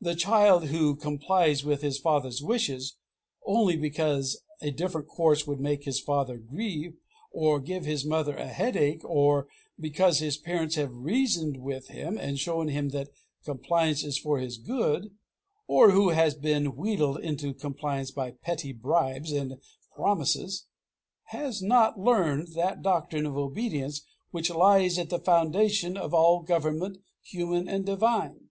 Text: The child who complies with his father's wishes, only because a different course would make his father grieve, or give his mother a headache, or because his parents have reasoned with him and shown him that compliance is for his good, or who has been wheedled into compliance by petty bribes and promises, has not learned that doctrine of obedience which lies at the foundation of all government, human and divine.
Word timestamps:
The 0.00 0.16
child 0.16 0.64
who 0.64 0.96
complies 0.96 1.62
with 1.64 1.80
his 1.80 1.96
father's 1.96 2.42
wishes, 2.42 2.96
only 3.46 3.76
because 3.76 4.42
a 4.60 4.72
different 4.72 5.06
course 5.06 5.46
would 5.46 5.60
make 5.60 5.84
his 5.84 6.00
father 6.00 6.38
grieve, 6.38 6.96
or 7.30 7.60
give 7.60 7.84
his 7.84 8.04
mother 8.04 8.34
a 8.36 8.48
headache, 8.48 9.04
or 9.04 9.46
because 9.78 10.18
his 10.18 10.36
parents 10.36 10.74
have 10.74 10.90
reasoned 10.92 11.58
with 11.58 11.86
him 11.86 12.18
and 12.18 12.36
shown 12.36 12.66
him 12.66 12.88
that 12.88 13.10
compliance 13.44 14.02
is 14.02 14.18
for 14.18 14.40
his 14.40 14.58
good, 14.58 15.14
or 15.68 15.92
who 15.92 16.08
has 16.08 16.34
been 16.34 16.74
wheedled 16.74 17.20
into 17.20 17.54
compliance 17.54 18.10
by 18.10 18.32
petty 18.32 18.72
bribes 18.72 19.30
and 19.30 19.54
promises, 19.94 20.66
has 21.26 21.62
not 21.62 21.96
learned 21.96 22.54
that 22.56 22.82
doctrine 22.82 23.24
of 23.24 23.36
obedience 23.36 24.02
which 24.32 24.50
lies 24.50 24.98
at 24.98 25.10
the 25.10 25.20
foundation 25.20 25.96
of 25.96 26.12
all 26.12 26.40
government, 26.42 26.98
human 27.22 27.68
and 27.68 27.86
divine. 27.86 28.48